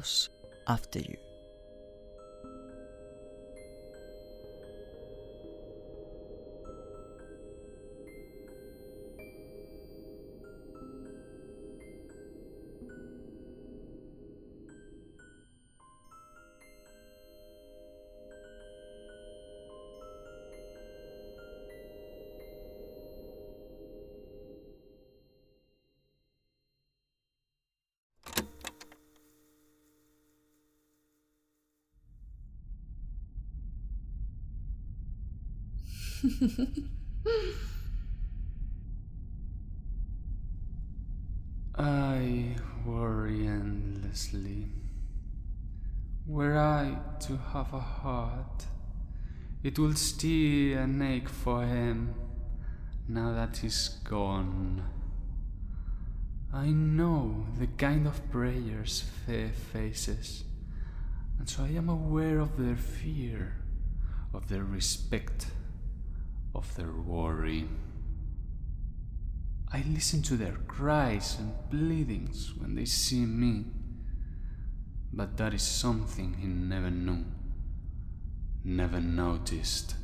[0.00, 0.30] Those
[0.66, 1.29] after you.
[41.78, 44.66] I worry endlessly.
[46.26, 48.66] Were I to have a heart,
[49.62, 52.14] it would still an ache for him
[53.08, 54.84] now that he's gone.
[56.52, 60.44] I know the kind of prayers faith faces,
[61.38, 63.54] and so I am aware of their fear,
[64.34, 65.46] of their respect,
[66.54, 67.68] of their worry.
[69.72, 73.66] I listen to their cries and pleadings when they see me,
[75.12, 77.24] but that is something he never knew,
[78.64, 79.94] never noticed.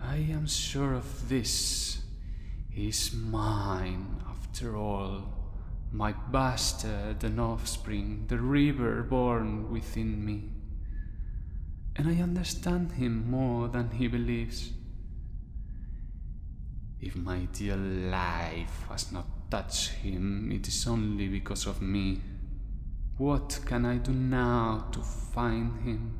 [0.00, 2.02] I am sure of this.
[2.70, 5.24] He is mine, after all,
[5.90, 10.50] my bastard and offspring, the river born within me.
[11.96, 14.72] And I understand him more than he believes.
[17.06, 22.20] If my dear life has not touched him, it is only because of me.
[23.16, 26.18] What can I do now to find him?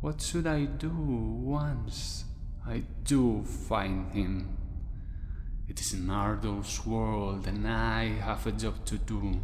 [0.00, 2.24] What should I do once
[2.66, 4.56] I do find him?
[5.68, 9.38] It is an arduous world, and I have a job to do.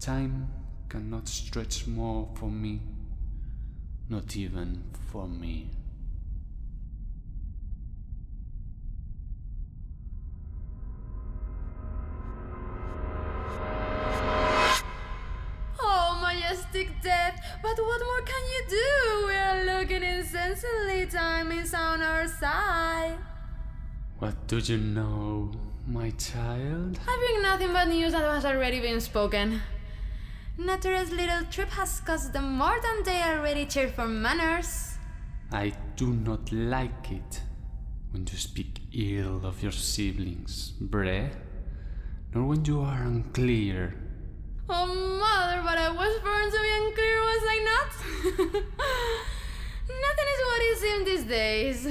[0.00, 0.48] Time
[0.90, 2.82] cannot stretch more for me,
[4.10, 5.70] not even for me.
[21.10, 23.18] Time is on our side.
[24.18, 25.50] What do you know,
[25.86, 26.98] my child?
[27.06, 29.60] I bring nothing but news that has already been spoken.
[30.58, 34.94] Natura's little trip has cost them more than they already cheered for manners.
[35.52, 37.42] I do not like it
[38.10, 41.28] when you speak ill of your siblings, Bre,
[42.34, 43.94] nor when you are unclear.
[44.68, 47.90] Oh, mother, but I was born to be unclear, was I not?
[49.88, 51.88] Nothing is what it seems these days.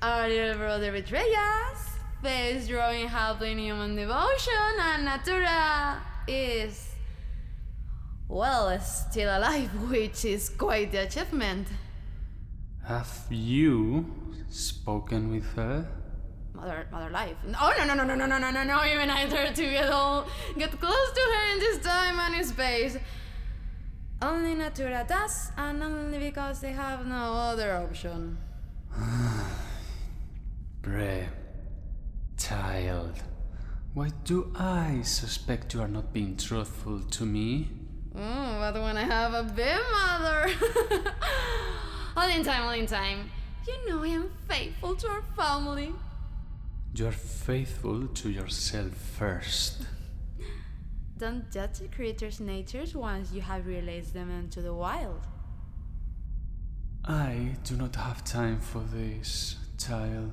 [0.00, 1.80] Our little brother betrayed us,
[2.22, 6.94] face drawing helping human devotion, and Natura is.
[8.28, 11.68] well, still alive, which is quite the achievement.
[12.86, 14.06] Have you
[14.48, 15.86] spoken with her?
[16.54, 17.36] Mother, mother life.
[17.60, 18.84] Oh no no no no no no no no no!
[18.84, 20.26] Even I dare to get all
[20.58, 22.96] get close to her in this time and space.
[24.22, 28.38] Only Natura does, and only because they have no other option.
[30.82, 31.24] Bre,
[32.38, 33.20] child,
[33.94, 37.68] why do I suspect you are not being truthful to me?
[38.14, 40.52] Mm, but when I have a big mother,
[42.16, 43.28] all in time, all in time.
[43.66, 45.92] You know I am faithful to our family.
[46.94, 49.86] You are faithful to yourself first.
[51.18, 55.26] Don't judge a creature's natures once you have released them into the wild.
[57.04, 60.32] I do not have time for this, child.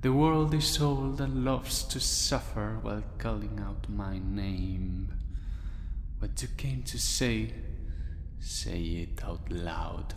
[0.00, 5.12] The world is old and loves to suffer while calling out my name.
[6.20, 7.52] What you came to say,
[8.38, 10.14] say it out loud.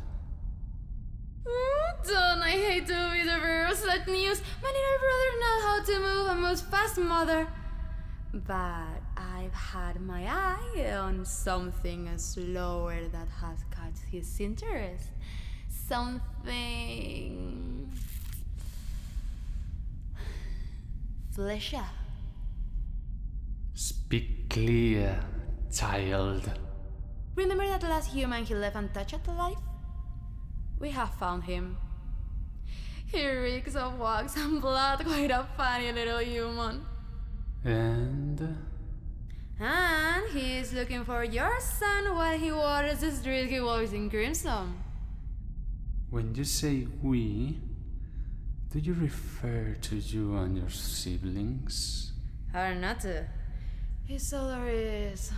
[1.46, 4.42] Mm, Don't I hate to be the bearer of such news?
[4.62, 7.48] My little brother knows how to move and moves fast, mother.
[8.34, 9.02] But
[9.42, 15.06] I've had my eye on something slower that has caught his interest.
[15.68, 17.12] Something.
[21.36, 21.84] Flesha.
[23.74, 25.20] Speak clear,
[25.74, 26.52] child.
[27.36, 29.58] Remember that last human he left untouched alive?
[30.80, 31.78] We have found him.
[33.08, 36.86] He reeks of wax and blood, quite a funny little human.
[37.64, 38.40] And
[39.64, 44.10] And he is looking for your son while he waters the street he walks in
[44.10, 44.74] crimson.
[46.10, 47.60] when you say we,
[48.72, 52.12] do you refer to you and your siblings?
[52.54, 53.06] Or not.
[54.08, 55.32] His solar is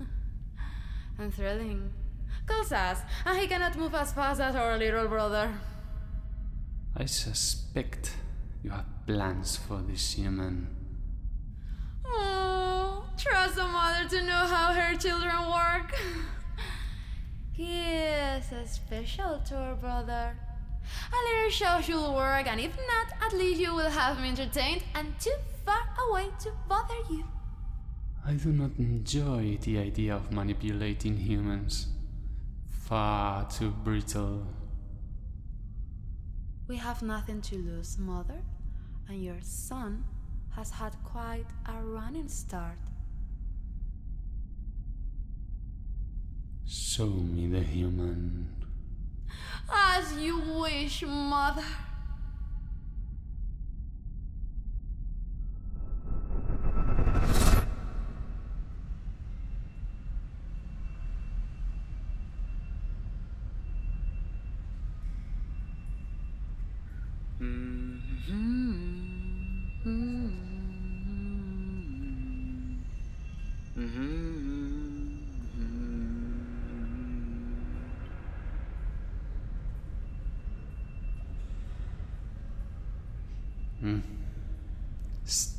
[1.18, 1.92] and thrilling.
[2.46, 5.52] Calls us, and he cannot move as fast as our little brother.
[6.96, 8.12] I suspect
[8.64, 10.68] you have plans for this human.
[13.28, 15.94] Trust a mother to know how her children work.
[17.52, 20.36] he is special to our brother.
[21.12, 24.82] A little show should work, and if not, at least you will have me entertained
[24.94, 27.24] and too far away to bother you.
[28.24, 31.88] I do not enjoy the idea of manipulating humans.
[32.68, 34.46] Far too brittle.
[36.66, 38.42] We have nothing to lose, mother,
[39.08, 40.04] and your son
[40.50, 42.78] has had quite a running start.
[46.70, 48.46] Show me the human.
[49.72, 51.64] As you wish, mother.
[67.38, 67.88] Hmm.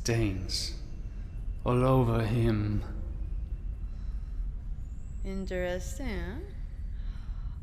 [0.02, 0.72] Stains
[1.62, 2.82] all over him.
[5.26, 6.40] Interesting.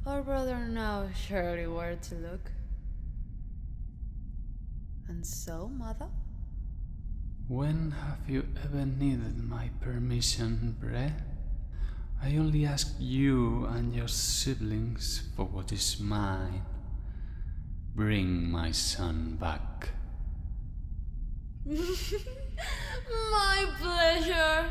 [0.06, 2.52] Our brother knows surely where to look.
[5.08, 6.10] And so, mother?
[7.48, 11.10] When have you ever needed my permission, Bre?
[12.22, 16.62] I only ask you and your siblings for what is mine.
[17.96, 19.90] Bring my son back.
[23.32, 24.70] My pleasure.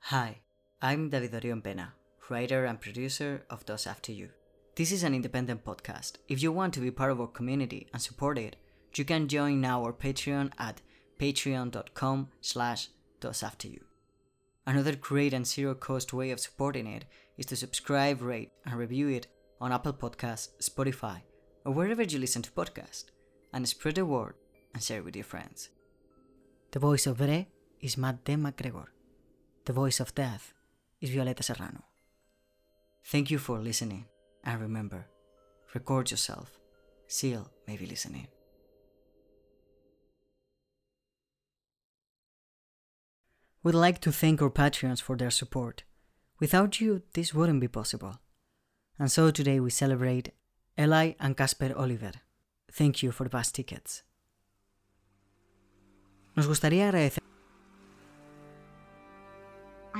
[0.00, 0.39] Hi,
[0.82, 1.92] I'm David Orion Pena,
[2.30, 4.30] writer and producer of Those After You.
[4.76, 6.12] This is an independent podcast.
[6.26, 8.56] If you want to be part of our community and support it,
[8.94, 10.80] you can join now our Patreon at
[11.18, 12.88] patreon.com slash
[13.20, 13.82] thoseafteryou.
[14.66, 17.04] Another great and zero-cost way of supporting it
[17.36, 19.26] is to subscribe, rate, and review it
[19.60, 21.20] on Apple Podcasts, Spotify,
[21.66, 23.04] or wherever you listen to podcasts,
[23.52, 24.32] and spread the word
[24.72, 25.68] and share it with your friends.
[26.70, 27.40] The voice of Bre
[27.82, 28.32] is Matt D.
[28.32, 28.86] McGregor.
[29.66, 30.54] The voice of death
[31.00, 31.84] is Violeta Serrano.
[33.04, 34.06] Thank you for listening,
[34.44, 35.06] and remember,
[35.74, 36.58] record yourself.
[37.06, 38.28] Seal may be listening.
[43.62, 45.84] We'd like to thank our Patreons for their support.
[46.38, 48.18] Without you, this wouldn't be possible.
[48.98, 50.32] And so today we celebrate
[50.78, 52.12] Eli and Casper Oliver.
[52.72, 54.02] Thank you for the bus tickets.
[56.36, 57.20] Nos gustaría agradecer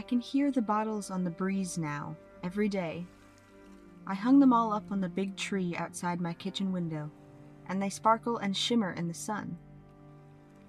[0.00, 3.07] I can hear the bottles on the breeze now, every day.
[4.07, 7.11] I hung them all up on the big tree outside my kitchen window,
[7.69, 9.59] and they sparkle and shimmer in the sun.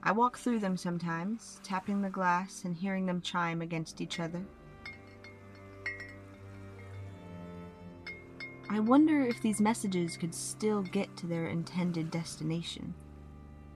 [0.03, 4.43] I walk through them sometimes, tapping the glass and hearing them chime against each other.
[8.69, 12.93] I wonder if these messages could still get to their intended destination,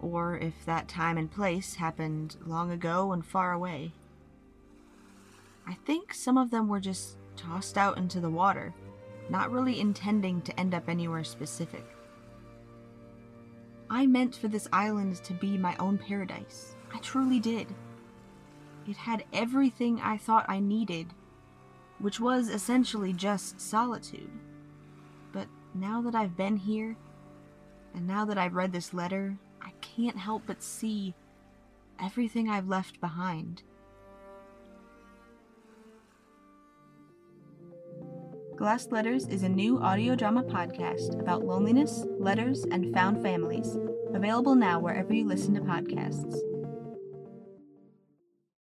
[0.02, 3.94] or if that time and place happened long ago and far away.
[5.68, 8.74] I think some of them were just tossed out into the water,
[9.30, 11.86] not really intending to end up anywhere specific.
[13.90, 16.76] I meant for this island to be my own paradise.
[16.94, 17.68] I truly did.
[18.88, 21.08] It had everything I thought I needed,
[22.00, 24.32] which was essentially just solitude.
[25.32, 26.96] But now that I've been here,
[27.94, 31.16] and now that I've read this letter, I can't help but see
[32.00, 33.64] everything I've left behind.
[38.56, 43.78] Glass Letters is a new audio drama podcast about loneliness, letters, and found families.
[44.14, 46.55] Available now wherever you listen to podcasts.